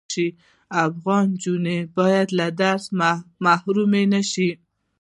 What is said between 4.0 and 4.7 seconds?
نشی